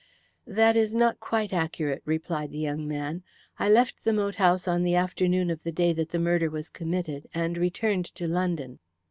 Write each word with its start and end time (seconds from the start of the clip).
"That 0.47 0.75
is 0.75 0.95
not 0.95 1.19
quite 1.19 1.53
accurate," 1.53 2.01
replied 2.05 2.49
the 2.51 2.57
young 2.57 2.87
man. 2.87 3.21
"I 3.59 3.69
left 3.69 4.03
the 4.03 4.11
moat 4.11 4.33
house 4.33 4.67
on 4.67 4.81
the 4.81 4.95
afternoon 4.95 5.51
of 5.51 5.61
the 5.61 5.71
day 5.71 5.93
that 5.93 6.09
the 6.09 6.17
murder 6.17 6.49
was 6.49 6.71
committed, 6.71 7.27
and 7.35 7.55
returned 7.55 8.05
to 8.15 8.27
London. 8.27 8.79